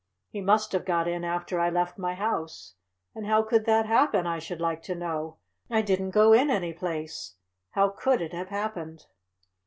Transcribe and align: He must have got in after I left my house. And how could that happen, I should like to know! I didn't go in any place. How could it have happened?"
He 0.31 0.41
must 0.41 0.71
have 0.71 0.83
got 0.83 1.07
in 1.07 1.23
after 1.23 1.59
I 1.59 1.69
left 1.69 1.99
my 1.99 2.15
house. 2.15 2.73
And 3.13 3.27
how 3.27 3.43
could 3.43 3.65
that 3.65 3.85
happen, 3.85 4.25
I 4.25 4.39
should 4.39 4.59
like 4.59 4.81
to 4.81 4.95
know! 4.95 5.37
I 5.69 5.83
didn't 5.83 6.09
go 6.09 6.33
in 6.33 6.49
any 6.49 6.73
place. 6.73 7.35
How 7.73 7.89
could 7.89 8.19
it 8.19 8.33
have 8.33 8.49
happened?" 8.49 9.05